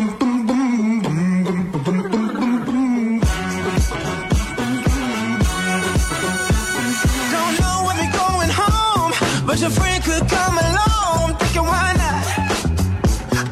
[9.69, 11.37] friend could come along.
[11.37, 12.25] Thinking why not?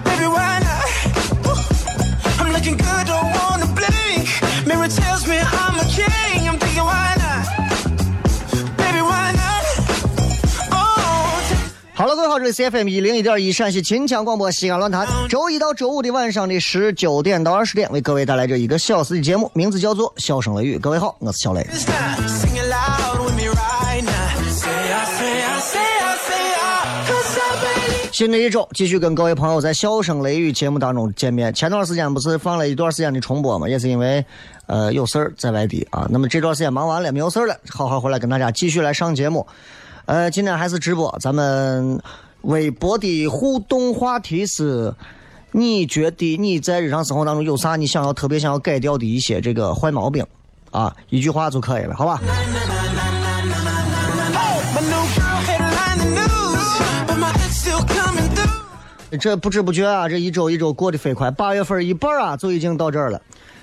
[0.05, 0.88] Baby, why not?
[2.39, 4.27] I'm looking good, don't wanna blink.
[4.65, 6.47] Mirror tells me I'm a king.
[6.47, 7.45] I'm thinking why not?
[8.77, 9.63] Baby, why not?
[10.71, 10.99] Oh.
[11.93, 20.77] 好了，各位好，这里是 FM 一零一点一陕西秦腔广播西安论坛，周一到周五的晚上的十九点到二十点，为各位带来这一个小时的节目，名字叫做《笑声雷雨》。
[20.80, 21.67] 各位好，我是小雷。
[28.19, 31.53] 新的一周继续跟各位朋友在《笑声雷雨》节目当中见面。
[31.53, 34.25] 前段时间不是放了一段时间的重播嘛，也是因为
[34.65, 36.05] 呃有事儿在外地啊。
[36.09, 39.47] 那么这段时间忙完了，没有事儿了，好好回来跟大家继续来上节目。
[40.03, 41.97] 呃，今天还是直播，咱们
[42.41, 44.93] 微博的互动话题是：
[45.53, 50.25] 你觉得你在日常生活当中有啥你想要特别想要改掉的一些这个坏毛病
[50.71, 50.93] 啊？
[51.08, 52.19] 一句话就可以了，好吧？
[59.17, 63.21] 这不知不觉啊，这一周一周过得飞快，八月份一半啊就已经到这儿了，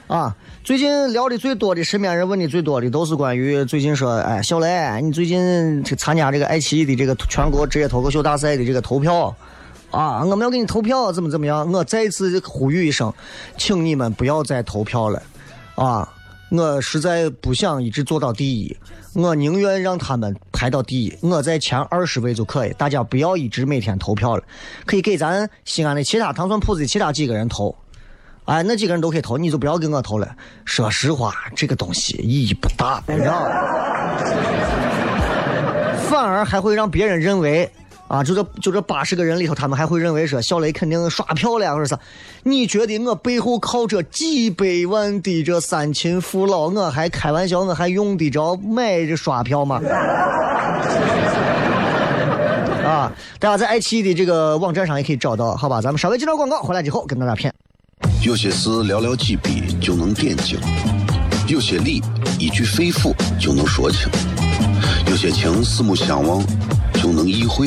[0.08, 0.34] 啊！
[0.64, 9.32] 最近聊的最多的，身边人问的最多的都是关于最近说，哎，小雷，你最近去参加这个爱奇艺的这个全国职业脱口秀大赛的这个投票，
[9.92, 11.70] 啊，我们要给你投票，怎么怎么样？
[11.70, 13.12] 我再一次呼吁一声，
[13.56, 15.22] 请你们不要再投票了，
[15.76, 16.12] 啊！
[16.50, 18.76] 我实在不想一直做到第一，
[19.14, 22.72] 我宁愿让他们排到第一，我在前二十位就可以。
[22.74, 23.48] 大家不要一。
[23.48, 24.42] 直每天投票了，
[24.84, 27.74] 可以给咱西安的其他糖蒜铺子的其他几个人投，
[28.44, 30.36] 哎，那几个人都可以投，你就不要给我投了。
[30.66, 33.50] 说实话，这个东西意义不大，你知道吗？
[36.10, 37.70] 反而还会让别人认为。
[38.08, 41.98] 啊，就这就这八十个人里头，他们还会认为说小雷肯定刷票了，或者啥？
[42.44, 49.80] 你觉得我背后靠着几百万的这三秦父老，我还开玩笑，我还用得着买这刷票吗？
[52.86, 55.80] 啊，大家在爱奇艺的这个网站上也可以找到，好吧？
[55.80, 57.50] 咱们稍微接段广告，回来之后跟大家谝。
[58.24, 60.56] 有些事寥寥几笔就能点睛，
[61.48, 62.00] 有些理
[62.38, 64.08] 一句肺腑就能说清，
[65.08, 66.40] 有些情四目相望
[66.94, 67.66] 就能意会，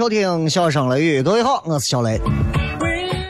[0.00, 2.18] 收听《笑声雷雨》，各位好，我是小雷。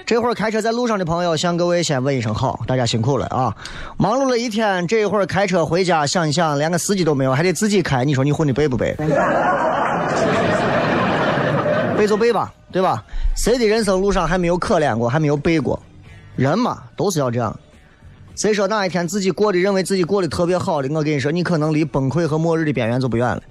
[0.07, 3.53] 这会儿开车在路上的朋友，向各位先问一声好，大家辛苦了啊！
[3.97, 8.95] 忙碌了一天，这会儿开车回家，想一想，连个司机都没有，还得自己开，你说你混的背不背？
[11.99, 13.03] 背就背吧，对吧？
[13.37, 15.77] 谁的人生路上还没有可怜过，还没有背过？
[16.37, 17.53] 人嘛，都是要这样。
[18.41, 20.89] 谁说哪一天自己过的认为自己过得特别好的？
[20.95, 23.43] 我跟你说，你可能离崩溃和末日的边缘就不远了。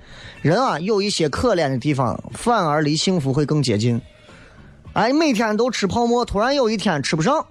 [0.42, 4.02] 人啊，有一些可怜的地方，反而离幸福会更接近。
[4.94, 7.46] 哎，每天都吃泡馍，突然有一天吃不上，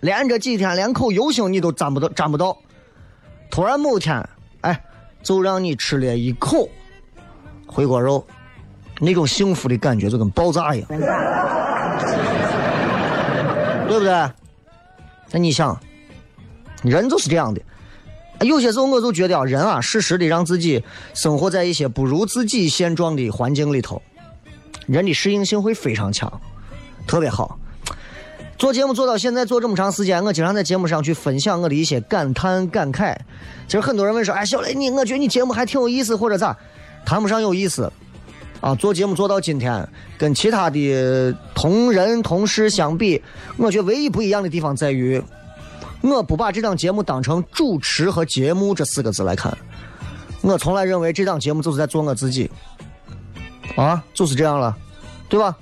[0.00, 2.56] 连这几天连口油星你都沾不到，沾不到。
[3.50, 4.26] 突然某天，
[4.62, 4.82] 哎，
[5.22, 6.66] 就让你吃了一口
[7.66, 8.26] 回锅肉，
[8.98, 10.88] 那种幸福的感觉就跟爆炸一样，
[13.86, 14.30] 对不对？
[15.32, 15.78] 那你想，
[16.86, 17.60] 人就是这样的。
[18.40, 20.84] 有些时候我就觉得，人啊，适时的让自己
[21.14, 24.02] 生活在一些不如自己现状的环境里头，
[24.86, 26.30] 人的适应性会非常强，
[27.06, 27.58] 特别好。
[28.58, 33.14] 做节目做到现在做这么长时间，我经常在节目上去分享我的一些感叹感慨。
[33.66, 36.56] 其实很多人问说：“哎，小雷你，我觉得你节目还挺有意思，或者咋？”
[37.04, 37.90] 谈不上有意思
[38.60, 38.74] 啊。
[38.74, 39.86] 做节目做到今天，
[40.18, 43.22] 跟其他的同人同事相比，
[43.56, 45.22] 我觉得唯一不一样的地方在于，
[46.06, 49.56] 我不把这档节目当成主持和节目这四个字来看。
[50.42, 52.50] 我从来认为这档节目就是在做我自己，
[53.76, 54.76] 啊，就是这样了，
[55.28, 55.56] 对吧？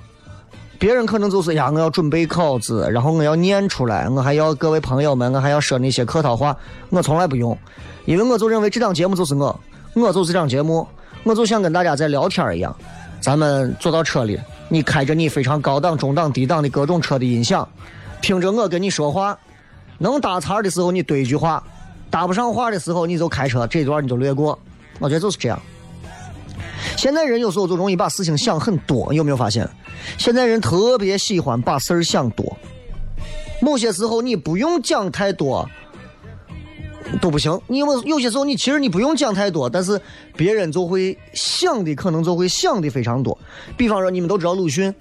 [0.78, 6.54] 别人可能就是呀，我要准备稿子，然后我要念出来，我还要各位朋友们，我还要说那些客套话，
[6.90, 7.56] 我从来不用，
[8.04, 9.58] 因为我就认为这档节目就是我，
[9.94, 10.86] 我就是这档节目，
[11.22, 12.76] 我就像跟大家在聊天一样，
[13.20, 14.38] 咱们坐到车里，
[14.68, 17.66] 你开着你非常高档、中档、低档的各种车的音响，
[18.20, 19.38] 听着我跟你说话，
[19.98, 21.62] 能搭茬的时候你对一句话，
[22.10, 24.58] 搭不上话的时候你就开车这段你就略过，
[24.98, 25.60] 我觉得就是这样。
[26.96, 29.68] 现在人有时候就容易把事情想很多，有没有发现？
[30.18, 32.56] 现在人特别喜欢把事儿想多。
[33.60, 35.66] 某些时候你不用讲太多
[37.20, 39.98] 都不行，你有有些时候你其实你不用讲太多，但是
[40.36, 43.36] 别人就会想的可能就会想的非常多。
[43.76, 44.94] 比方说你们都知道鲁迅，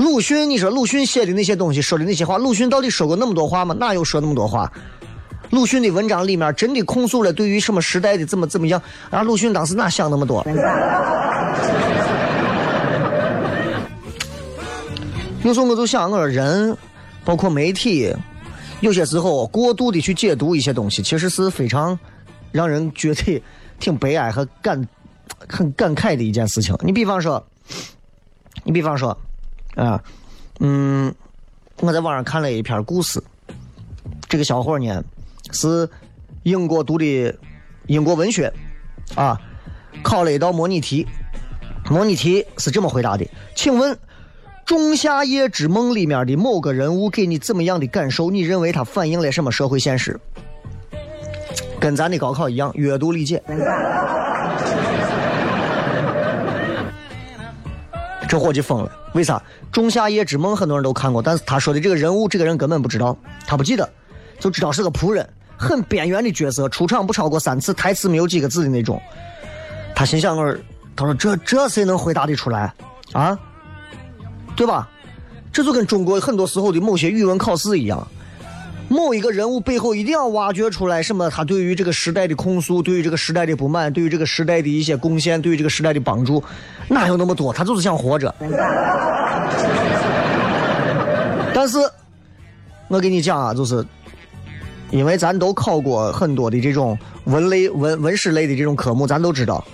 [0.00, 3.74] 鲁迅，你说鲁迅写的那些东西，说的那些话，鲁迅到底说过那么多话吗？
[3.78, 4.72] 哪有说那么多话？
[5.50, 8.80] 鲁迅的文章里面真的控诉了对于什么时代的怎么怎么样？
[9.10, 10.42] 然后鲁迅当时哪想那么多？
[15.44, 16.74] 有时候我就想，我说人，
[17.22, 18.10] 包括媒体，
[18.80, 21.98] 有些时候过度的去解读一些东西，其实是非常
[22.52, 23.42] 让人觉得
[23.78, 24.82] 挺悲哀和感
[25.46, 26.74] 很感慨的一件事情。
[26.80, 27.46] 你比方说，
[28.64, 29.14] 你比方说，
[29.76, 30.02] 啊，
[30.60, 31.14] 嗯，
[31.80, 33.22] 我在网上看了一篇故事，
[34.28, 35.02] 这个小伙呢。
[35.52, 35.90] 是
[36.44, 37.36] 英国读的
[37.86, 38.52] 英国文学，
[39.16, 39.36] 啊，
[40.00, 41.04] 考了一道模拟题，
[41.90, 43.92] 模拟题是这么回答的：请问
[44.64, 48.30] 《仲夏夜之梦》里面的某个人物给你怎么样的感受？
[48.30, 50.20] 你认为他反映了什么社会现实？
[51.80, 53.42] 跟咱的高考一样，阅读理解。
[58.30, 59.38] 这伙计疯了，为啥？
[59.72, 63.90] 《仲夏夜之梦》很多人都看过，但是他说的这个人物，这个人根本不知道，他不记得，
[64.38, 65.28] 就知道是个仆人。
[65.56, 69.02] 很边缘的角色，出场不超过三次，台词没有几个字的那种。
[69.96, 70.56] 他心想：“我，
[70.94, 72.72] 他说这这谁能回答得出来
[73.12, 73.36] 啊？
[74.54, 74.88] 对吧？
[75.52, 78.06] 这就跟中国很多时候的某些语文考试一样，
[78.90, 86.42] 某一个人物背后一定要挖掘出来什么他对于这个时代的控诉，对于这个时代的不满，对于这个时代的一些贡献，对于这个时代的帮助，
[86.88, 87.52] 哪有那么多？
[87.52, 88.34] 他就是想活着。
[91.54, 91.78] 但是，
[92.88, 93.86] 我跟你讲啊，就是。
[94.90, 99.64] 因为咱都考过很多的这种文类、文文史类的这种科目，咱都知道，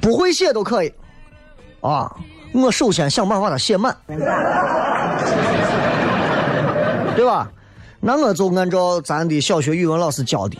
[0.00, 0.92] 不会写都可以，
[1.80, 2.12] 啊，
[2.52, 3.96] 我首先想办法把它写满，
[7.14, 7.48] 对吧？
[8.00, 10.56] 那我就按照咱的小学语文老师教的，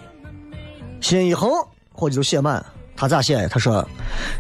[1.01, 1.51] 心一横，
[1.93, 2.65] 或者就写满。
[3.01, 3.47] 他咋写？
[3.47, 3.89] 他说，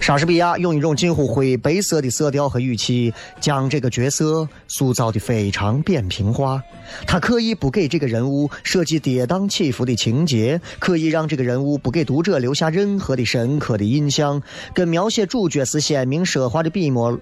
[0.00, 6.60] 莎士比亚用一种近乎灰白色的色调和语气，将这个角色塑造的非常扁平化。
[7.06, 14.42] 他刻意不给这个人物设计跌宕起伏的情节，可以让这个人物不给读者留下任何的深刻的印象，
[14.74, 17.16] 跟描写主角时鲜明奢华的笔墨。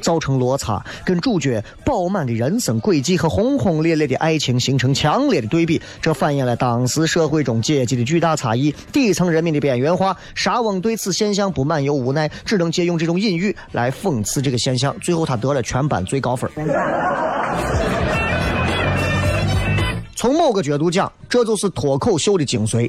[0.00, 10.16] 造成落差，跟主角饱满的人生轨迹和轰轰烈烈的爱情形成强烈的对比，这反映了当时社会中阶级的巨大差异，底层人民的边缘化。
[10.34, 14.94] 沙翁对此现象不满又无奈，只能借用这种隐喻来讽刺这个现象。
[15.00, 16.50] 最后，他得了全班最高分。
[20.14, 22.88] 从某个角度讲，这就是脱口秀的精髓，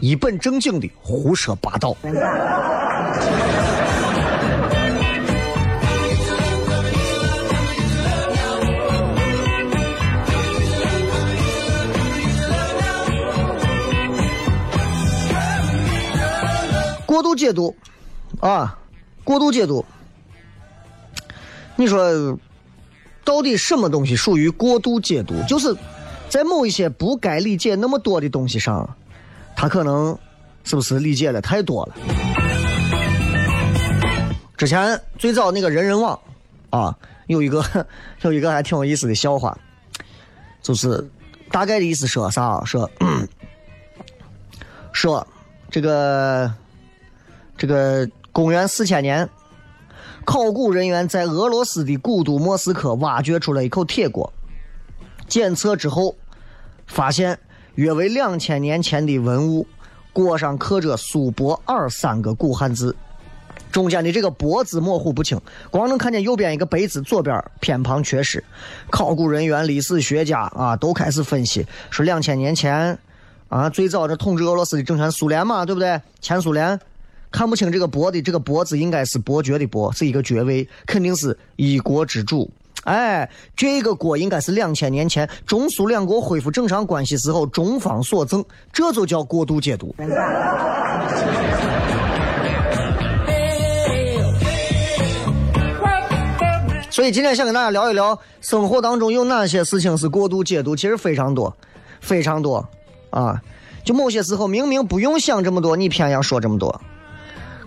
[0.00, 1.96] 一本正经的胡说八道。
[17.08, 17.74] 过度解读，
[18.38, 18.78] 啊，
[19.24, 19.82] 过度解读。
[21.74, 22.38] 你说，
[23.24, 25.42] 到底什么东西属于过度解读？
[25.44, 25.74] 就是
[26.28, 28.86] 在某一些不该理解那么多的东西上，
[29.56, 30.18] 他可能
[30.64, 31.94] 是不是理解的太多了？
[34.58, 36.20] 之前最早那个人人网
[36.68, 36.94] 啊，
[37.26, 37.64] 有一个
[38.20, 39.58] 有一个还挺有意思的笑话，
[40.60, 41.10] 就是
[41.50, 42.62] 大概的意思说啥？
[42.66, 42.90] 说
[44.92, 45.26] 说
[45.70, 46.52] 这个。
[47.58, 49.28] 这个公元四千年，
[50.24, 54.32] 考古人员在俄罗斯的古都莫斯科挖掘出了一口铁锅，
[55.26, 56.14] 检测之后
[56.86, 57.36] 发现
[57.74, 59.66] 约为两千年前的文物，
[60.12, 62.94] 锅上刻着“苏泊尔”三个古汉字，
[63.72, 68.42] 中间的这个“泊”字模糊不清，光能看见右边一个“碑”字，左边偏旁缺失。
[68.88, 72.96] 考古人员、历史学家啊，都开始分析，说两千年前
[73.48, 76.00] 啊，最早这统治俄罗斯的政权苏联嘛，对不对？
[76.20, 76.78] 前苏联。
[77.30, 82.50] 看不清这个“伯”的这个“伯”字，应该是伯爵的“伯”，是一个爵位，肯定是一国之主。
[82.84, 88.42] 哎，这个锅应该是两千年前中苏两国恢复正常关系时候中方所赠，
[88.72, 89.94] 这就叫过度解读。
[96.90, 100.74] 所以今天想跟大家聊一聊，生活当中有哪些事情是过度解读？
[100.74, 101.54] 其实非常多，
[102.00, 102.66] 非常多
[103.10, 103.40] 啊！
[103.84, 106.80] 就某些时候明明不用想这么多，你偏要说这么多。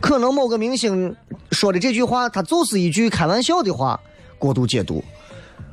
[0.02, 1.16] 可能某个明星
[1.52, 4.00] 说的这句话，他就是一句开玩笑的话，
[4.40, 5.04] 过度解读。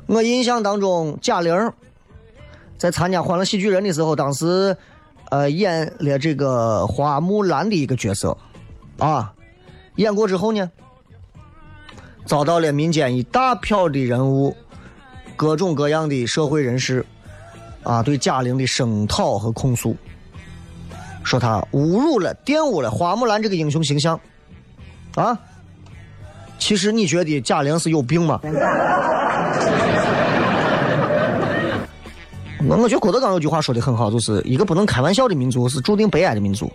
[0.05, 1.71] 我印象当中，贾玲
[2.77, 4.77] 在参加《欢乐喜剧人》的时候，当时
[5.29, 8.37] 呃演了这个花木兰的一个角色，
[8.99, 9.33] 啊，
[9.95, 10.71] 演过之后呢，
[12.25, 14.55] 遭到了民间一大票的人物，
[15.35, 17.05] 各种各样的社会人士
[17.83, 19.95] 啊，对贾玲的声讨和控诉。
[21.23, 24.19] 说他侮辱了、玷污了花木兰这个英雄形象，
[25.15, 25.37] 啊！
[26.57, 28.39] 其实你觉得贾玲是有病吗？
[32.67, 36.69] 我我觉得郭德纲有句话说的很好，就是一个不能开玩笑的民族是注定悲哀的民族。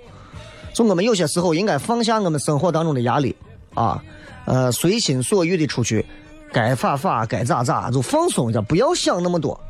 [0.72, 3.36] 就我们有些时候应该放下我们生活当中的压力
[3.74, 4.02] 啊，
[4.46, 6.04] 呃，随心所欲的出去，
[6.50, 9.60] 该法法，该咋咋，就放松一下，不要想那么多，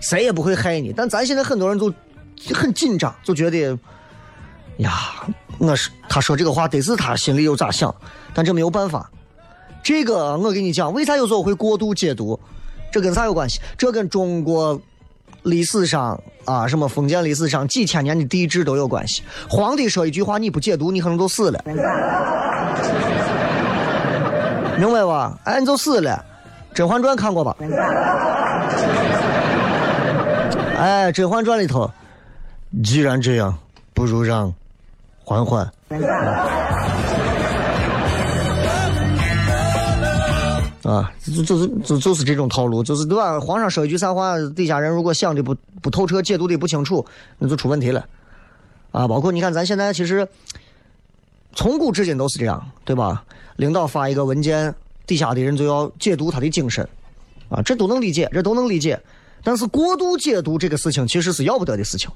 [0.00, 0.90] 谁也不会害你。
[0.90, 1.92] 但咱现在很多人都
[2.54, 3.78] 很紧张，就觉得。
[4.80, 4.92] 呀，
[5.58, 7.94] 我是他说这个话得是他心里又咋想，
[8.32, 9.10] 但这没有办法。
[9.82, 12.38] 这个我跟你讲，为啥有时候会过度解读？
[12.90, 13.60] 这跟啥有关系？
[13.78, 14.80] 这跟中国
[15.42, 19.22] 历史上啊，什么封建历史上几千年的帝制都有关系。
[19.48, 21.62] 皇帝说一句话你不解读，你可能就死了，
[24.78, 25.38] 明白吧？
[25.44, 26.24] 哎，你就死了。
[26.76, 27.54] 《甄嬛传》看过吧？
[30.78, 31.90] 哎，《甄嬛传》里头，
[32.82, 33.54] 既然这样，
[33.92, 34.54] 不如让。
[35.30, 35.64] 缓缓。
[40.82, 43.38] 啊，就就是就就是这种套路，就是对吧？
[43.38, 47.06] 皇上说一句啥话，底下人如果想的不不透彻，解读的不清楚，
[47.38, 48.04] 那就出问题了。
[48.90, 50.26] 啊，包括你看，咱现在其实
[51.54, 53.22] 从古至今都是这样，对吧？
[53.54, 54.74] 领导发一个文件，
[55.06, 56.84] 底下的人就要解读他的精神，
[57.48, 59.00] 啊，这都能理解，这都能理解。
[59.44, 62.10] 但是过度解读这个事情，其实是要不得的事情。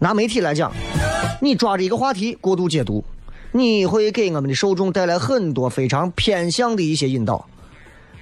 [0.00, 0.72] 拿媒体来讲，
[1.40, 3.04] 你抓着一个话题过度解读，
[3.50, 7.44] 你会给我们的受众带来很多非常偏向的一些引导。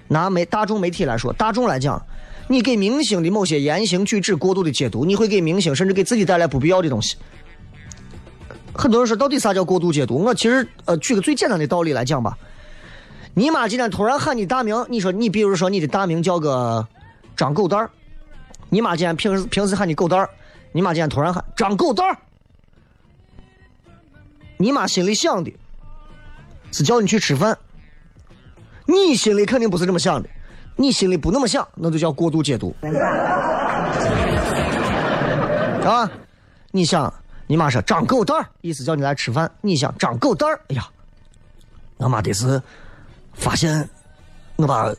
[0.08, 2.02] 拿媒大众媒体来说，大众来讲，
[2.48, 7.16] 你给明星的某些言行举止过度的解读，你会给明星甚至给自己带来不必要的东西。
[8.72, 10.22] 很多人说，到底啥叫过度解读？
[10.22, 12.38] 我其实呃，举个最简单的道理来讲吧。
[13.34, 16.86] 你妈今天突然喊你大名，你说你比如说你的大名叫个
[17.36, 17.90] 张狗蛋儿，
[18.70, 20.30] 你妈今天平时平时喊你狗蛋儿。
[20.76, 22.18] 你妈今天突然喊张狗蛋儿，
[24.58, 25.50] 你妈心里想的
[26.70, 27.56] 是叫你去吃饭，
[28.84, 30.28] 你心里肯定不是这么想的，
[30.76, 32.76] 你心里不那么想，那就叫过度解读，
[35.82, 36.10] 啊？
[36.72, 37.10] 你想，
[37.46, 40.86] 你妈说张狗蛋儿，意思叫你来吃饭，你想张狗蛋儿，哎呀，
[41.96, 42.62] 我妈得是
[43.32, 43.88] 发现
[44.56, 44.94] 我把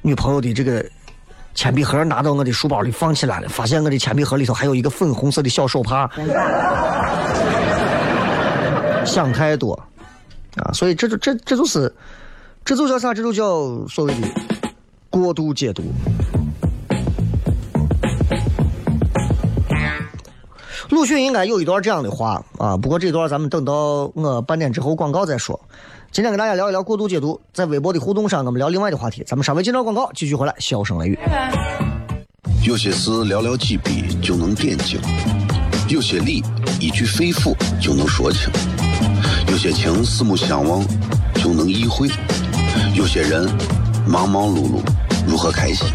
[0.00, 0.90] 女朋友的这个。
[1.54, 6.10] 铅笔盒拿到我的书包里放起来了，发现我的铅笔盒里头还有一个粉红色的小手帕。
[9.04, 9.74] 想太多
[10.56, 10.72] 啊！
[10.72, 11.92] 所以这就这这就是，
[12.64, 13.12] 这就叫啥？
[13.12, 14.28] 这就叫所谓的
[15.10, 15.82] 过度解读。
[20.88, 25.58] 鲁迅应该有一段这样的话啊，不过这段咱们等到我半点之后广告再说。
[26.12, 29.24] 今天跟大家聊一聊过度解读，在微博的互动上，我们聊另外的话题。
[29.26, 31.18] 咱们稍微进段广告，继续回来，笑声雷雨。
[32.62, 35.00] 有些事寥寥几笔就能点睛，
[35.88, 36.44] 有些理
[36.78, 38.50] 一句肺腑就能说清，
[39.48, 40.84] 有些情四目相望
[41.36, 42.10] 就能意会，
[42.94, 43.48] 有些人
[44.06, 44.82] 忙忙碌碌
[45.26, 45.88] 如何开心？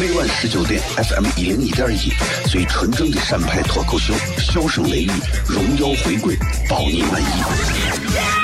[0.00, 2.10] 每晚十九点，FM 一零一点一，
[2.50, 5.10] 最纯正的陕派脱口秀，笑声雷雨，
[5.46, 6.36] 荣耀回归，
[6.68, 8.43] 包你满意。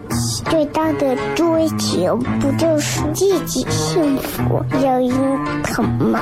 [0.45, 6.19] 最大的追求不就是自己幸福、有人疼吗？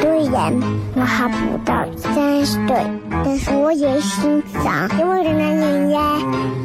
[0.00, 0.52] 虽然
[0.94, 2.86] 我还不到三十岁，
[3.24, 6.18] 但是我也心脏因为的男人呀。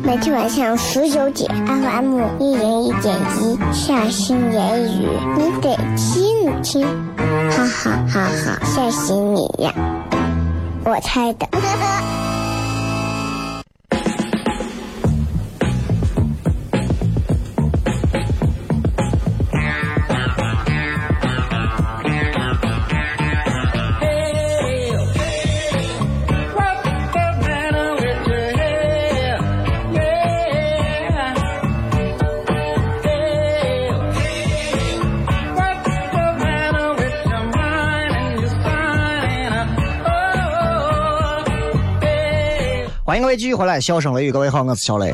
[0.03, 5.07] 每天晚上十九点，FM 一人一点一，下心言语，
[5.37, 6.85] 你得听一听，
[7.51, 9.73] 哈哈哈哈，吓死你呀！
[10.85, 11.47] 我猜的。
[43.17, 45.11] 迎各位继续回来，笑声雷雨，各位好，我是小雷。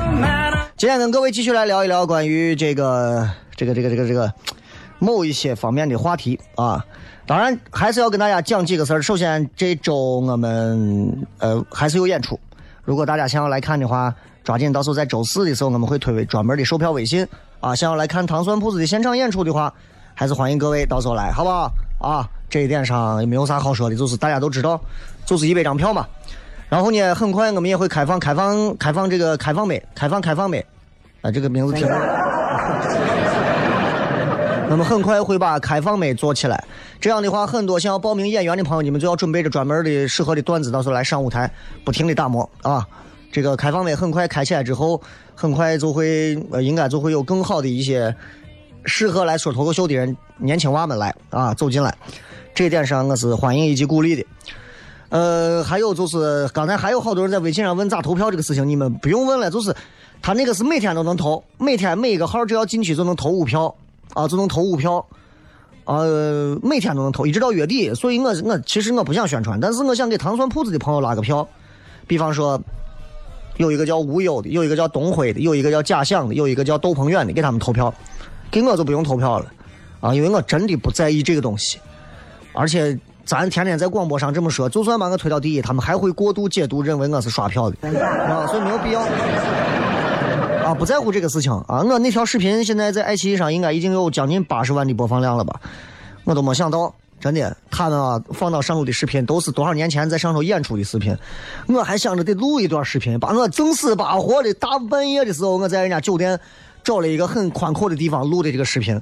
[0.75, 4.33] 今天跟各位继续来聊一聊关于这个这个这个这个这个
[4.99, 6.85] 某一些方面的话题啊。
[7.25, 9.01] 当然还是要跟大家讲几个事儿。
[9.01, 12.37] 首先这周我们呃还是有演出，
[12.83, 14.13] 如果大家想要来看的话，
[14.43, 17.25] 抓紧到时候在周四的时候我们会推为专门的售票微信
[17.61, 17.73] 啊。
[17.73, 19.73] 想要来看糖蒜铺子的现场演出的话，
[20.13, 21.71] 还是欢迎各位到时候来，好不好？
[22.01, 24.77] 啊，这一点上也没有啥好说的，就是大家都知道，
[25.25, 26.05] 就是一百张票嘛。
[26.73, 30.65] 然后呢，很快我们也会开放开放开放这个开放美，开放开放美，
[31.21, 31.85] 啊，这个名字挺。
[34.67, 36.63] 那么很快会把开放美做起来。
[36.99, 41.47] 这样的话，很多想要报名演员的朋友，你们就要准备着专门的适合的段子，到时候来上舞台，
[41.85, 42.83] 不停的打磨啊。
[43.31, 44.99] 这个开放美很快开起来之后，
[45.35, 48.15] 很快就会呃，应该就会有更好的一些
[48.85, 51.95] 适合来说脱口秀的人，年轻娃们来啊走进来。
[52.55, 54.25] 这一点上我是欢迎以及鼓励的。
[55.13, 59.71] 呃，还有就是刚才还有好多人在微信上问咋投票这个事情，你们不用问了，就是
[60.23, 63.73] 他那个是每天都能投，每天每一个号只要进去就能投五票。
[64.13, 65.03] 啊，就能投五票，
[65.85, 67.91] 呃，每天都能投，一直到月底。
[67.95, 71.47] 所以我我其实我不想宣传，但是我想给糖蒜铺子的朋友拉个票，
[72.05, 72.61] 比方说
[73.57, 77.91] 有一个叫无忧的，有一个叫东辉的，有一个叫假想的，有一个叫窦鹏远的，给他们投票，
[78.51, 79.51] 给我就不用投票了
[79.99, 81.79] 啊，因为我真的不在意这个东西，
[82.53, 82.95] 而且。
[83.25, 89.01] 咱天天在广播上这么说，就算把我推到第一，他们还会过度解读，认为我是刷票的，啊，所以没有必要。
[90.63, 91.81] 啊，不在乎这个事情啊！
[91.83, 95.59] 我那条视频现在在爱奇艺上应该已经有将近八十万的播放量了吧？
[96.23, 101.13] 我都没想到，真的，他们啊放到上头的视频都是多少年前在上头演出的视频。
[101.67, 106.39] 我还想着得录一段视频，把我整死八活的大半夜的时候，我在人家酒店
[106.81, 109.01] 找了一个很宽阔的地方录的这个视频。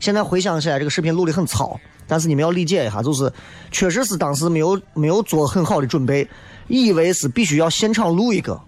[0.00, 1.78] 现在回想起来，这个视频录的很糙。
[2.08, 3.30] 但是你们要理解一下，就是
[3.70, 6.26] 确实是当时没有没有做很好的准备，
[6.66, 8.58] 以为是必须要现场录一个，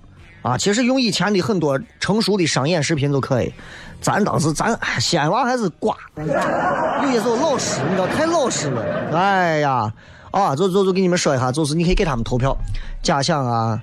[0.43, 3.53] 啊，其实用以前的很多成熟的商演视频就可以。
[4.01, 8.83] 咱当时咱西安娃还是瓜，有些时候老实，你知道太老实了。
[9.13, 9.93] 哎呀，
[10.31, 12.57] 啊，就就就给你们说一下，就是你可以给他们投票，
[13.03, 13.83] 假想啊、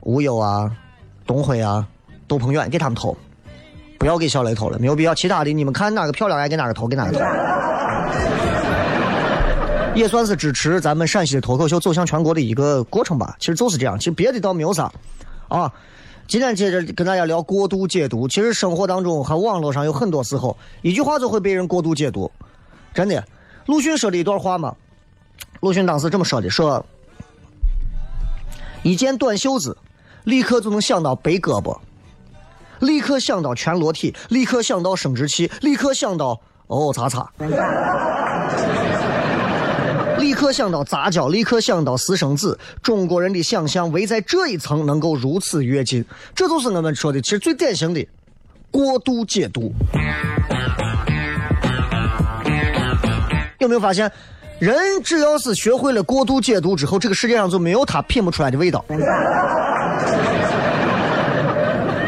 [0.00, 0.70] 无忧啊、
[1.26, 1.86] 东辉啊、
[2.26, 3.14] 窦鹏远给他们投，
[3.98, 5.14] 不要给小雷投了，没有必要。
[5.14, 7.18] 其他的你们看哪个漂亮，爱给哪个投，给哪个投。
[9.94, 13.36] 也算是支持咱们陕西的脱口秀走向全国的一个过程吧。
[13.40, 14.92] 其实就是这样，其实别的倒没有啥。
[15.48, 15.72] 啊，
[16.28, 18.28] 今天接着跟大家聊过度解读。
[18.28, 22.30] 其实生活当中和网络上有很多时候，一句话就会被人过度解读。
[22.94, 23.24] 真的，
[23.66, 24.74] 鲁迅说的一段话嘛，
[25.60, 26.84] 鲁迅当时这么说的：说
[28.82, 29.76] 一件短袖子，
[30.24, 31.76] 立刻就能想到背胳膊，
[32.80, 37.28] 立刻想到全裸体，立刻想到生殖器，立刻想到哦擦擦。
[40.18, 42.58] 立刻想到杂交，立刻想到私生子。
[42.82, 46.04] 中国人的想象围在这一层能够如此跃进，
[46.34, 48.06] 这就是我们说的，其实最典型的
[48.70, 49.72] 过度解读。
[53.58, 54.10] 有没有发现，
[54.58, 58.84] 人只要是学会了过度解读之后，这个世界上就没有他品不出来的味道。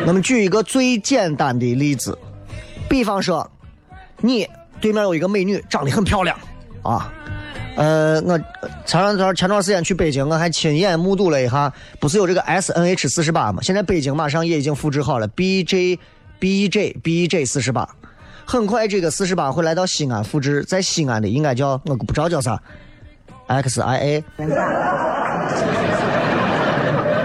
[0.07, 2.19] 我们举一个最简单的例子，
[2.89, 3.49] 比方说，
[4.19, 4.49] 你
[4.81, 6.37] 对面有一个美女，长得很漂亮，
[6.83, 7.13] 啊，
[7.77, 8.39] 呃，我
[8.85, 13.63] 前两段前段时间去北京，我还亲眼目睹了一下，不是有这个 S N H 四十八吗？
[13.63, 15.99] 现在北京马上也已经复制好了 B J
[16.39, 17.89] B J B J 四十八，
[18.45, 22.61] 很快这个四十八会来到西安复制，在西安的应该叫我不知道叫啥
[23.47, 24.25] X I A。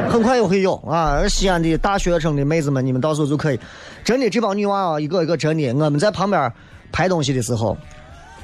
[0.08, 1.12] 很快也会有啊！
[1.20, 3.60] 而西安的大学生的妹子们，你们到时候就可以，
[4.02, 6.50] 真的这帮女娃啊，一个一个真的，我们在旁边
[6.90, 7.78] 拍东西的时候，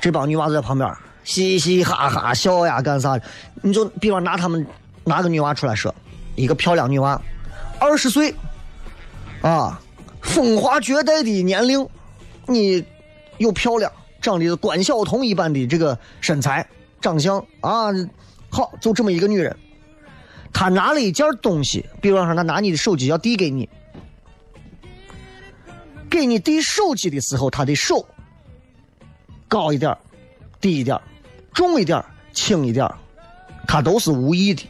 [0.01, 3.19] 这帮女娃子在旁边嘻嘻哈哈笑呀，干啥？
[3.61, 4.65] 你就比方拿他们
[5.03, 5.93] 拿个女娃出来说，
[6.35, 7.21] 一个漂亮女娃，
[7.79, 8.33] 二十岁，
[9.41, 9.79] 啊，
[10.21, 11.87] 风华绝代的年龄，
[12.47, 12.83] 你
[13.37, 16.67] 又漂亮，长得关晓彤一般的这个身材
[16.99, 17.91] 长相啊，
[18.49, 19.55] 好，就这么一个女人。
[20.53, 23.69] 她拿了一件东西，比方说她拿你的手机要递给你，
[26.09, 28.05] 给你递手机的时候，他的手
[29.47, 29.97] 高一点
[30.59, 30.99] 低一点
[31.53, 32.89] 重一点轻一点
[33.67, 34.67] 他都是无意的，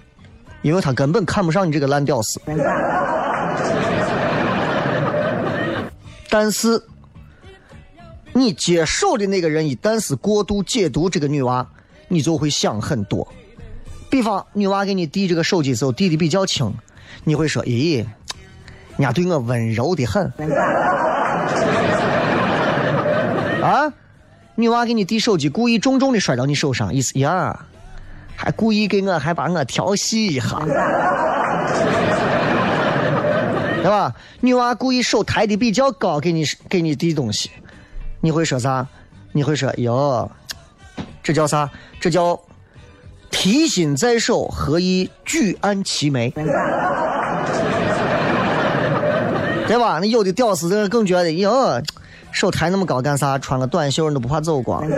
[0.62, 2.40] 因为他根本看不上你这个烂屌丝。
[6.30, 6.82] 但是，
[8.34, 11.68] 你接手的那个人一旦是过度解读这个女娃，
[12.08, 13.28] 你就会想很多。
[14.10, 16.74] 比方女娃给你递这个手机时候递的比较轻，
[17.24, 17.98] 你会说：“咦，
[18.98, 20.32] 人家对我温柔的很。”
[23.62, 23.92] 啊，
[24.62, 27.66] 女娃给你递手机，故意重重的摔到你手上，意思呀，
[28.36, 30.60] 还故意给我还把我调戏一下，
[33.82, 34.14] 对吧？
[34.42, 37.50] 女娃故意手抬的比较高，给你给你递东西，
[38.22, 38.88] 你会说啥？
[39.32, 40.30] 你会说：“哟，
[41.24, 41.68] 这叫啥？
[42.00, 42.40] 这叫。”
[43.32, 46.30] 提心在手，何以举案齐眉？
[49.68, 50.00] 对吧？
[50.02, 51.82] 那有的屌丝更觉得，哟，
[52.32, 53.38] 手抬那么高干啥？
[53.38, 54.84] 穿个短袖你都不怕走光？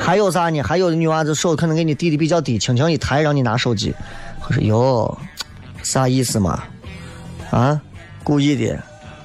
[0.00, 0.60] 还有啥呢？
[0.60, 3.94] 还有的女娃子手可能给你递的比较低，轻轻一抬让你拿手机。
[4.46, 5.16] 我说哟，
[5.82, 6.62] 啥意思嘛？
[7.50, 7.80] 啊，
[8.22, 8.78] 故意的，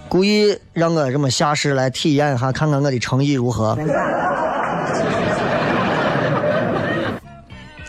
[0.08, 3.78] 故意让我这么下士来体验一下，看看我的诚意如何。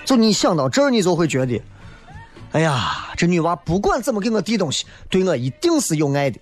[0.05, 1.63] 就你想到这儿，你就会觉得，
[2.53, 6.41] 哎呀，这女娃不管怎么给我递东西，对我一定是有爱的。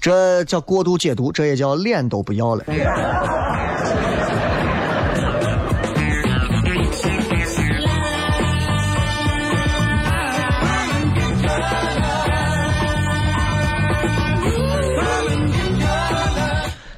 [0.00, 2.64] 这叫过度解读，这也叫脸都不要了。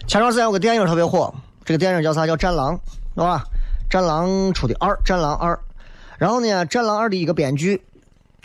[0.07, 1.35] 前段时间有个电影特别火，
[1.67, 2.25] 这个电影叫啥？
[2.29, 2.75] 叫《战狼》，
[3.17, 3.45] 是吧？
[3.91, 5.53] 战狼出的二，《战狼二》。
[6.17, 7.83] 然后呢，《战狼二》的一个编剧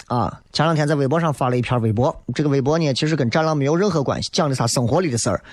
[0.07, 2.23] 啊，前两天在微博上发了一篇微博。
[2.33, 5.43] 这个微博呢，其实跟《战狼》没有任何关系，讲的他生活里的事儿，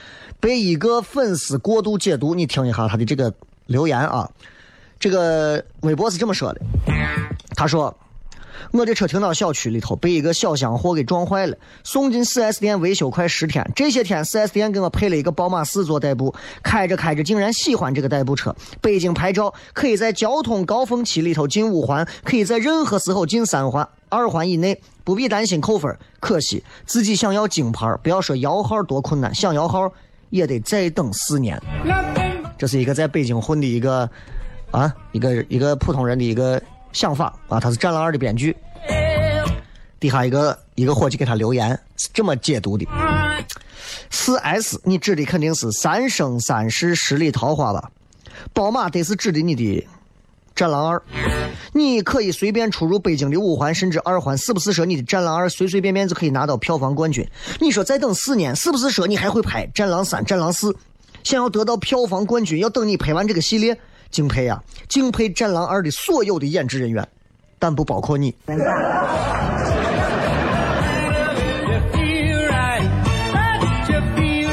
[0.41, 2.35] 被一个粉丝过度解读。
[2.35, 3.31] 你听一下他的这个
[3.67, 4.31] 留言啊，
[4.99, 6.61] 这个微博是这么说的，
[7.55, 7.95] 他说。
[8.73, 13.65] 我的车停到小区里头，被一个小箱货给撞坏了，送进 4S 店维修快十天。
[13.75, 18.55] 这些天 4S 店给我配了一个宝马四座代步，开着开着竟然喜欢这个代步车。
[18.81, 25.97] 北京牌照可以在交通高峰期里头进五环，可以在任何时候进三环、二环以内，不必担心扣分。
[26.21, 29.93] 可惜自己想要京牌，不要说摇号多困难，想摇号
[30.31, 31.61] 也得再等四年。
[32.59, 34.09] 这是一个在北京混的一个
[34.71, 36.61] 啊，一个一个普通人的一个。
[36.99, 38.57] 想法啊，他是《战狼二》的编剧，
[40.01, 42.85] 底下一个一个伙计给他留言是，这么解读的：
[44.11, 47.89] 四 S，你指的肯定是三生三世十里桃花吧？
[48.53, 49.63] 宝马得是指的你的
[50.57, 50.97] 《战狼二》，
[51.73, 57.25] 你可以随便出入北京的五环甚至二环，是不是说你的《战狼二》随随便便就可以拿到票房冠军？
[57.61, 60.73] 你说再等四年，是不是说你还会拍《战狼三》《战狼四》？
[61.23, 63.79] 想要得到票房冠军，要等你拍完这个系列。
[64.11, 67.07] 敬佩呀，敬佩《战狼二》的所有的演职人员，
[67.59, 68.35] 但不包括你。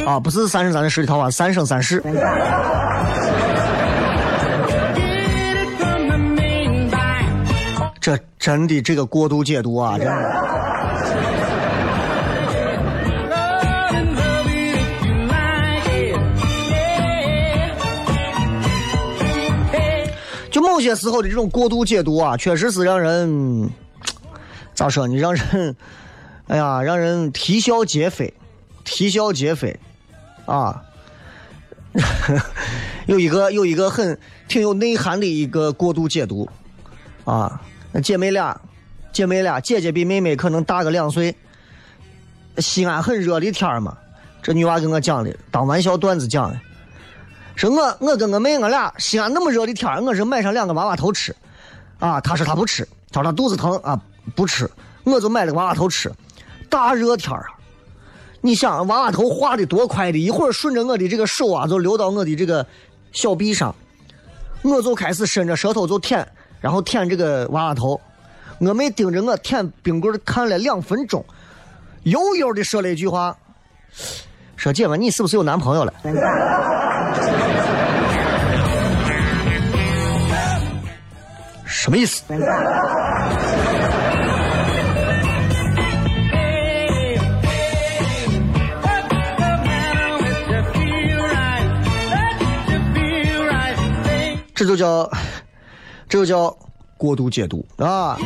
[0.05, 2.03] 啊，不是三生三世十里桃花，三生三世。
[7.99, 10.44] 这真的这个过度解读啊，真的。
[20.75, 23.69] 有些时候的这种过度解读啊，确实是让人
[24.75, 25.15] 咋说呢？
[25.15, 25.73] 让人
[26.47, 28.33] 哎呀，让人啼笑皆非，
[28.83, 29.79] 啼笑皆非
[30.45, 30.83] 啊！
[33.07, 36.49] 有一个有一个很挺有内涵的一个过度解读
[37.23, 37.61] 啊，
[38.03, 38.59] 姐妹俩，
[39.13, 41.33] 姐妹俩，姐姐比妹妹可能大个两岁。
[42.57, 43.97] 西安很热的天儿嘛，
[44.43, 46.59] 这女娃跟我讲的，当玩笑段子讲的，
[47.55, 51.33] 说我我跟我妹我俩西安那么热的天，我是买上两个娃娃头吃，
[51.99, 53.97] 啊，她说她不吃，她说她肚子疼啊
[54.35, 54.69] 不吃，
[55.05, 56.11] 我就买了个娃娃头吃，
[56.69, 57.45] 大热天啊，
[58.41, 62.65] 你想娃娃头化的多快的，一会儿顺着我的这个手啊就流到我的这个
[63.13, 63.73] 小臂上，
[64.61, 66.27] 我就开始伸着舌头就舔，
[66.59, 68.01] 然后舔这个娃娃头，
[68.59, 71.23] 我妹盯着我舔冰棍看了两分钟。
[72.03, 73.35] 悠悠的说了一句话
[74.57, 75.93] ：“说姐们，你是不是有男朋友了？”
[81.77, 82.23] 什么意思？
[94.55, 95.11] 这就叫，
[96.07, 96.57] 这就叫
[96.97, 98.17] 过度解读啊！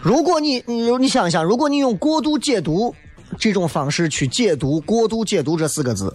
[0.00, 2.94] 如果你你你想想，如果你用过度解读
[3.38, 6.14] 这种方式去解读“过度解读”这四个字，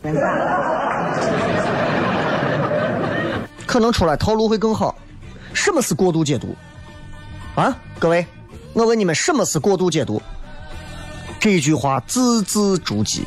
[3.72, 4.94] 可能出来套路会更好。
[5.54, 6.54] 什么是过度解读？
[7.56, 8.28] 啊，各位，
[8.74, 10.22] 我问你们，什么是过度解读？
[11.40, 13.22] 这句话字字珠玑，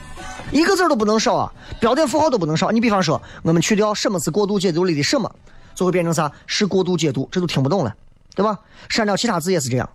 [0.53, 2.71] 一个字都不能少啊，标点符号都不能少。
[2.71, 5.35] 你比方说，我们去掉“什么是过度解读”里的“什么”，
[5.75, 6.31] 就会变成啥？
[6.47, 7.97] 是过度解读，这都听不懂了，
[8.35, 8.59] 对吧？
[8.91, 9.89] 删掉其他字也是这样。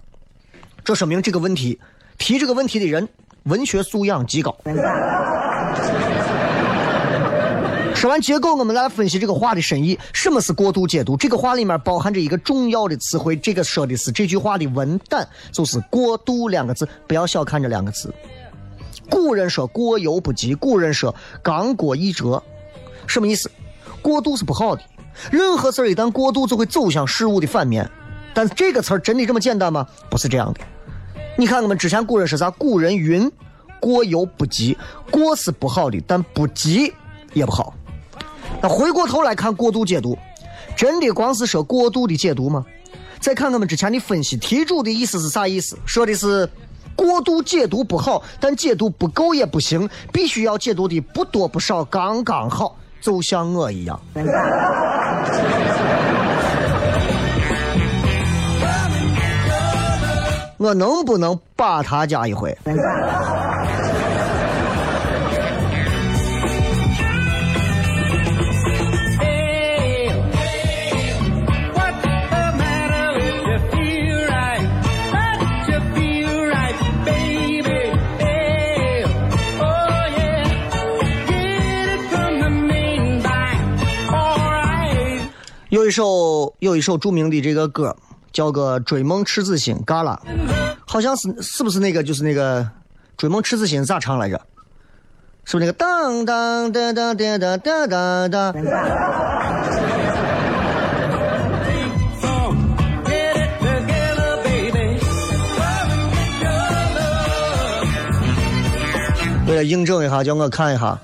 [0.84, 1.80] 这说明这个问题
[2.18, 3.08] 提这个问题的人
[3.44, 4.58] 文学素养极高。
[8.00, 10.00] 说完结构，我们来分析这个话的深意。
[10.14, 11.18] 什么是过度解读？
[11.18, 16.88] 这个话里面包含着一个重要的词汇，这个说的是这句话的文胆，就是“过度”两个字。
[17.10, 18.14] 不要小看这两个字。
[19.10, 22.42] 古人说“过犹不及”，古人说“刚过一折”，
[23.06, 23.52] 什么意思？
[24.02, 24.82] 过度是不好的，
[25.30, 27.92] 任何事儿一旦过度，就会走向事物的反面。
[28.34, 29.86] 但是这个词儿真的这么简单吗？
[30.10, 30.62] 不是这样的。
[31.38, 32.50] 你看，我们之前古人说啥？
[32.52, 33.30] 古人云
[33.82, 34.78] ：“过犹不及。”
[35.12, 36.94] 过是不好的，但不及
[37.34, 37.74] 也不好。
[38.62, 40.18] 那回过头来看过度解读，
[40.76, 42.66] 真的光是说过度的解读吗？
[43.20, 45.78] 再看我们之前的分析，题主的意思是啥意思？
[45.86, 46.50] 说的是
[46.96, 54.00] 过度解读不好，但解读不够也不行，必须要解读的不多不少，刚刚好，就像我一样。
[60.58, 62.58] 我能不能把他加一回？
[85.70, 87.96] 有一首有一首著名的这个歌。
[88.32, 90.22] 叫个追梦赤子心，嘎啦，
[90.86, 92.70] 好像是是不是那个就是那个
[93.18, 94.40] 追梦赤子心咋唱来着？
[95.46, 98.54] 是不是那个当当当当当当当当？
[109.48, 110.96] 为了印证一下，叫我看一下。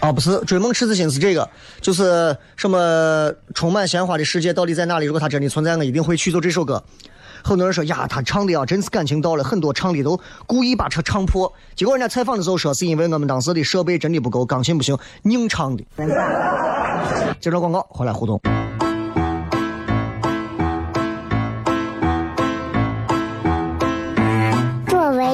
[0.00, 1.48] 啊，不是追梦赤子心是这个，
[1.80, 5.06] 就是什么充满鲜花的世界到底在哪里？
[5.06, 6.82] 如果它真的存在，我一定会去做这首歌。
[7.42, 11.52] 很多人说呀，他唱的啊，真是感情到了，很多唱的都故意把车唱破。
[11.74, 15.84] 结果人家采访的时候说，是因为我们当时的设备真的不够，钢琴不行，硬唱的。
[17.40, 18.40] 接着广告，回来互动。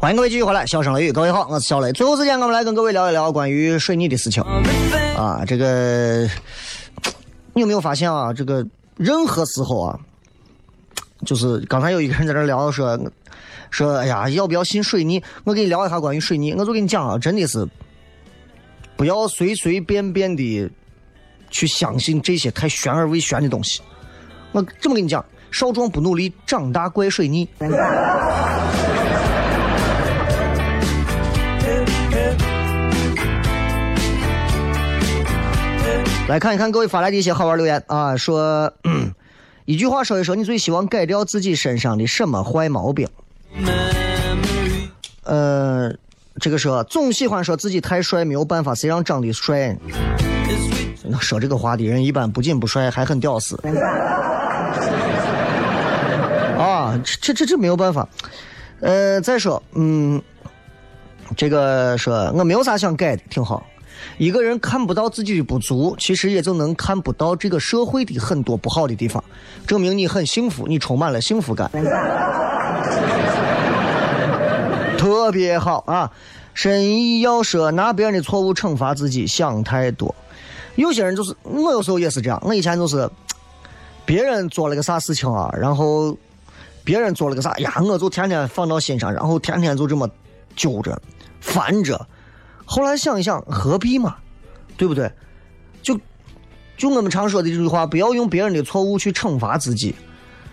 [0.00, 1.92] 欢迎各位继续回来，笑声雷雨，各位好，我是小雷。
[1.92, 4.42] 最后时间，我们来跟各位聊一聊关于水泥的事情
[5.14, 5.44] 啊。
[5.46, 6.26] 这个
[7.52, 8.32] 你有没有发现啊？
[8.32, 10.00] 这个任何时候啊，
[11.26, 12.98] 就是刚才有一个人在这聊说
[13.68, 15.22] 说，哎呀，要不要信水泥？
[15.44, 17.68] 我给你聊一下关于水泥，我就跟你讲啊，真的是
[18.96, 20.70] 不要随随便便的
[21.50, 23.82] 去相信这些太玄而未玄的东西。
[24.52, 27.46] 我这么跟你讲，少壮不努力，长大怪水泥。
[36.30, 38.72] 来看一看各位发来的一些好玩留言啊，说
[39.66, 43.08] 一句话说一说，你最希望改掉自己身上的什么坏毛病？
[45.24, 45.92] 呃，
[46.38, 49.76] 这个说总喜欢说自己太帅，没有办法，谁让长得帅？
[51.20, 53.58] 说这个话的人一般不仅不帅，还很屌丝。
[56.56, 58.08] 啊，这这这这没有办法。
[58.78, 60.22] 呃，再说，嗯，
[61.36, 63.66] 这个说我没有啥想改的，挺好。
[64.18, 69.22] 一个人看不到自己的不足，其实也就能看不到这个社会的很多不好的地方，
[69.66, 71.70] 证明你很幸福，你充满了幸福感，
[74.98, 76.10] 特别好啊！
[76.52, 80.14] 深意要说拿别人的错误惩罚自己，想太多。
[80.74, 83.08] 有些人就是我有时候也是这样，我以前就是
[84.04, 86.16] 别人做了个啥事情啊，然后
[86.84, 90.08] 别人做了个啥呀，我就天天放到心上，然后天天就这么
[90.54, 91.00] 揪着、
[91.40, 92.06] 烦着。
[92.72, 94.14] 后来想一想，何必嘛，
[94.76, 95.10] 对不对？
[95.82, 95.98] 就
[96.76, 99.92] 就我们常说的这句话，不要用别人的错误去惩罚自己，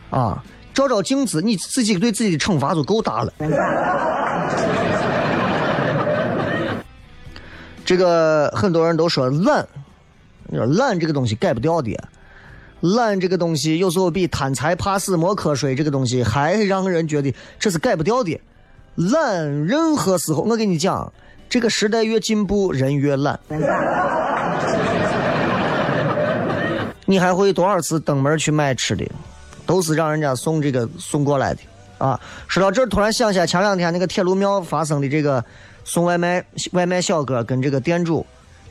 [0.09, 3.31] 啊，照照镜子，你自己对自己的惩罚就够大了。
[7.85, 9.67] 这个很多人都说懒，
[10.47, 11.95] 你说懒这个东西改不掉的，
[12.79, 18.41] 懒这个东西有时候比贪财怕死没瞌睡这个东西还让人觉得这是改不掉的。
[18.95, 21.13] 懒，任何时候我跟你讲。
[21.49, 23.39] 这个时代越进步，人越懒。
[27.05, 29.05] 你还会多少次登门去买吃的？
[29.65, 31.59] 都是让人家送这个送过来的
[31.97, 32.17] 啊！
[32.47, 35.43] 说到这儿，突然想起来前两天那个铁路庙发生的这个
[35.83, 38.25] 送外卖外卖小哥跟这个店主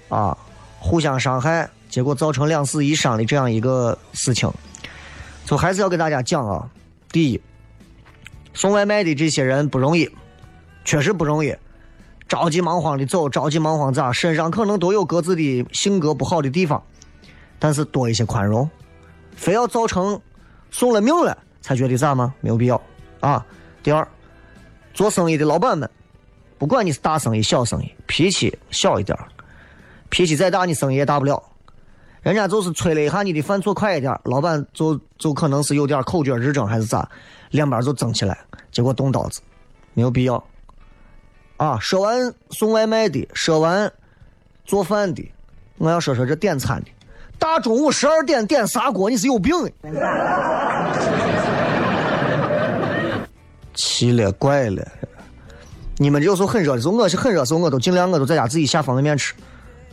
[0.08, 0.34] 啊
[0.78, 4.50] 互相伤害，结果造成两死一伤的这样一个事情，
[5.44, 6.66] 就还是要给大家讲啊。
[7.12, 7.40] 第一，
[8.54, 10.10] 送外卖的这些人不容易，
[10.82, 11.54] 确实不容易。
[12.28, 14.12] 着急忙慌的走，着急忙慌咋？
[14.12, 16.82] 身上可能都有各自的性格不好的地方，
[17.58, 18.68] 但是多一些宽容，
[19.36, 20.20] 非要造成
[20.70, 22.34] 送了命了才觉得咋吗？
[22.40, 22.80] 没有必要
[23.20, 23.44] 啊。
[23.82, 24.06] 第二，
[24.92, 25.88] 做生意的老板们，
[26.58, 29.16] 不管你是大生意小生意，脾气小一点
[30.08, 31.42] 脾气再大，你生意也大不了。
[32.22, 37.08] 人家就是催了一下你的饭做快一点，老板就就可能是有点口角之争还是咋，
[37.50, 38.36] 两边就争起来，
[38.72, 39.40] 结果动刀子，
[39.94, 40.42] 没有必要。
[41.56, 43.90] 啊，说完送外卖的，说完
[44.64, 45.32] 做饭的，
[45.78, 46.88] 我要说说这点餐的。
[47.38, 49.54] 大中午十二点点砂锅，你是有病？
[53.74, 54.86] 奇了怪了！
[55.98, 59.34] 你们有时候很热的时候，我是很热的时候，我都尽量我都在家自己下方便面吃。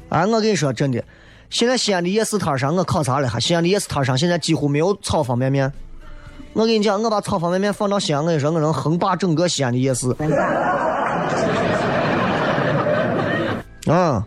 [0.09, 1.03] 啊，我跟你说真的，
[1.49, 5.71] 现在西安的夜市摊上，我考察了哈，西安的夜市摊上现在几乎没有炒方便面。
[6.53, 10.07] 我跟你讲，我把炒方便面放到西安，我跟你说，我能横霸整个西安的夜市。
[13.85, 14.25] 啊，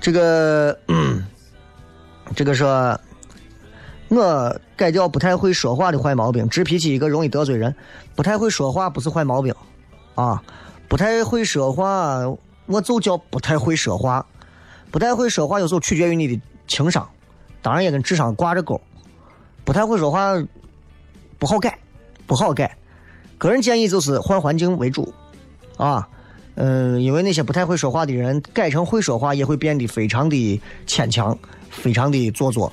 [0.00, 0.78] 这个，
[2.34, 2.98] 这个说，
[4.08, 7.74] 我改掉不太会说话的坏毛病，直脾气一个容易得罪人。
[8.14, 9.54] 不太会说话不是坏毛病，
[10.14, 10.42] 啊，
[10.88, 12.20] 不太会说话，
[12.64, 14.24] 我就叫不太会说话。
[14.90, 17.06] 不太会说话有时候取决于你的情商，
[17.60, 18.80] 当然也跟智商挂着钩。
[19.66, 20.32] 不太会说话
[21.38, 21.78] 不好改，
[22.26, 22.74] 不好改。
[23.36, 25.12] 个人建议就是换环境为主，
[25.76, 26.08] 啊。
[26.60, 31.38] 嗯，因为那些不太会说话的人，改成会说话也会变得非常的牵强，
[31.70, 32.72] 非常的做作。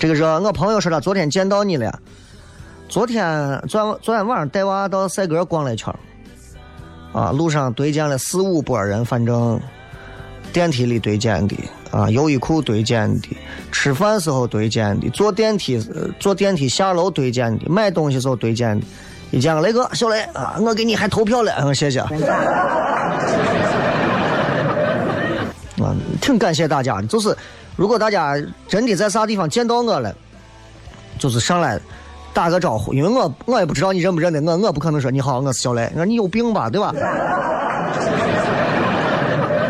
[0.00, 2.00] 这个是我朋友说他昨天见到你了，
[2.88, 3.24] 昨天
[3.68, 5.94] 昨昨天晚上带娃到赛格逛了一圈，
[7.12, 9.60] 啊，路上对见了四五波人，反正
[10.52, 11.56] 电梯里对见的，
[11.92, 13.28] 啊，优衣库对见的，
[13.70, 15.78] 吃饭时候对见的，坐电梯
[16.18, 18.84] 坐电梯下楼对见的，买东西时候对见的。
[19.30, 22.00] 一讲雷哥，小雷啊，我给你还投票了，嗯，谢谢。
[25.80, 27.00] 啊，挺感谢大家。
[27.02, 27.36] 就是
[27.76, 28.34] 如果大家
[28.68, 30.12] 真的在啥地方见到我了，
[31.18, 31.80] 就是上来
[32.34, 35.90] 打个招呼，因为我我也不知道你认不认得我，我不可能说你好，我是小雷。
[35.96, 36.92] 我你有病吧，对吧？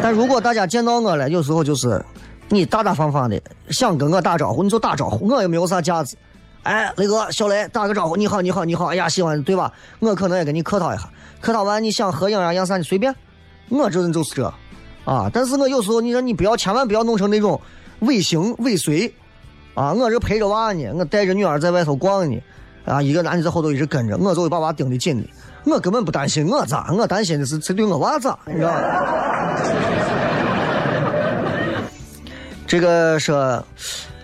[0.03, 2.03] 但如果大家见到我了，有时候就是
[2.49, 3.39] 你大大方方的
[3.69, 6.17] 想跟我打招呼，你就打招呼，我也没有啥架子。
[6.63, 9.73] 哎，雷哥、小雷打个招呼，你好，你好，你好，哎呀，喜欢对吧？
[9.99, 11.09] 我可能也跟你客套一下，
[11.41, 13.15] 客套完你想合影啊，样啥你随便，
[13.71, 14.53] 我这人就是这，
[15.05, 17.59] 啊，但是我有时候你说你不要，千万不要弄成那种
[18.01, 19.11] 尾行尾随，
[19.75, 22.39] 啊，我这陪着娃呢，我带着女儿在外头逛呢，
[22.85, 25.29] 啊，一个男的在后头一直跟着，我就会把娃盯得紧的，
[25.65, 28.81] 我根本不担心我咋，我担心的是这对我娃咋，你知道吗？
[32.67, 33.65] 这个说，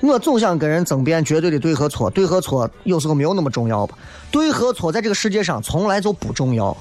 [0.01, 3.97] 我总想跟人争辩绝对的对和错，对和错有时候没有那么重要吧？
[4.30, 6.76] 对和错在这个世界上从来就不重要。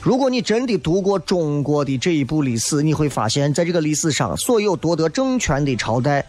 [0.00, 6.24] 如果你真的读过中国的这一部历史，你会发现在这个历史上，所有夺得政权的朝代，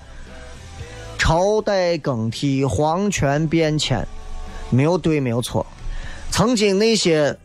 [1.17, 4.07] 朝代更替，皇权变迁，
[4.69, 5.65] 没有对，没有错。
[6.31, 7.37] 曾经那些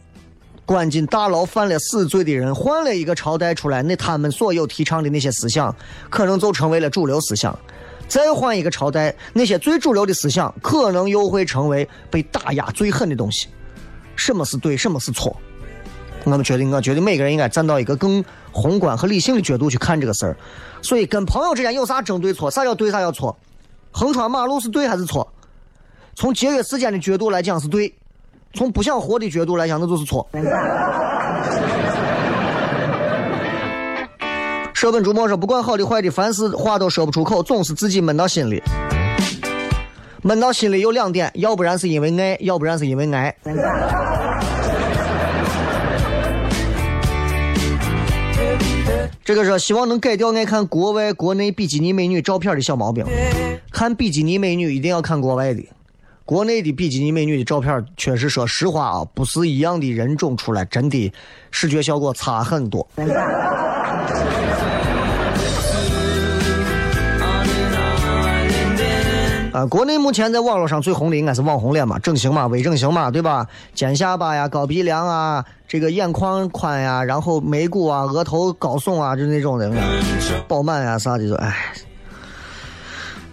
[0.64, 5.74] 关进大牢、犯了死罪的人，换了一个朝代出来，那他们所有提倡的那些思想，
[6.08, 7.58] 可能就成为了主流思想。
[8.10, 13.46] 再换一个朝代，那些最主流的思想，可能又会成为被打压最狠的东西。
[14.16, 15.34] 什么是对，什么是错？
[16.24, 20.36] 我们觉得，我觉得每个人应该站到一个更宏观和理性的角度去看这个事儿。
[20.82, 22.50] 所以，跟朋友之间有啥争对错？
[22.50, 23.38] 啥叫对，啥叫错？
[23.92, 25.32] 横穿马路是对还是错？
[26.16, 27.94] 从节约时间的角度来讲是对，
[28.54, 30.28] 从不想活的角度来讲那就是错。
[34.80, 38.62] 舍本逐末说，不管好的坏的，凡事话都说不出口，总是自己闷到心里。
[40.22, 43.36] 闷到心里有两点，要不然是因为爱，要不然是因为挨。
[49.22, 53.04] 这个说希望能改掉爱看国外、国内比基尼美女照片的小毛病。
[53.70, 55.62] 看比基尼美女一定要看国外的，
[56.24, 61.12] 国内的比基尼美女的照片，确实说实话啊，不是一样的人种出来，真的
[61.50, 62.88] 视觉效果差很多。
[69.66, 73.46] 国内目前在网络上最红的应该是网红脸嘛，整形嘛，微整形嘛，对吧？
[73.74, 79.70] 尖下巴呀，高鼻梁啊，这个眼眶宽呀，然后眉骨啊，额头高耸啊，就那种的，
[80.48, 81.56] 饱满呀啥的，就哎。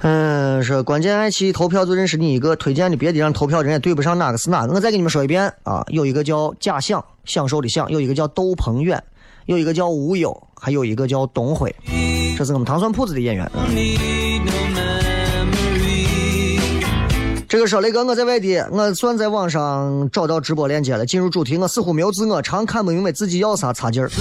[0.01, 4.73] 嗯，说关键爱奇艺投票就认识你一个，推荐的别的让投票人也对不上哪个是哪个。
[4.73, 9.03] 我再给你们说一遍啊，有一个叫假想，享受的享，有一个叫窦鹏远，
[9.47, 11.75] 有一个叫吴优，还有一个叫董辉，
[12.38, 13.49] 这是我们糖蒜铺子的演员。
[17.49, 21.05] 这个说雷哥，我在外地，我算在网上找到直播链接了。
[21.05, 24.11] 进入主题，我似乎没有自我，常看不明白自己要啥，差劲儿。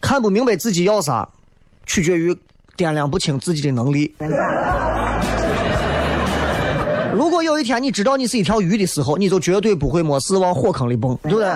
[0.00, 1.28] 看不明白自己要啥，
[1.86, 2.36] 取决于
[2.76, 4.12] 掂量不清自己的能力。
[7.14, 11.48] 如果有一天你知道你是一条鱼的时候，你就绝对不会没事往火坑里蹦，对不对？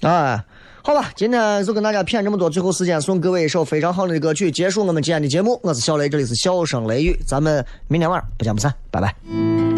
[0.00, 0.42] 哎。
[0.86, 5.58] 好吧，今天就跟大家谝这么多，最后时间送各位一首非常好的歌曲，结束我们今天的节目。
[5.64, 9.75] 我是小雷，这里是笑声雷雨，咱们明天晚上不见不散，拜拜。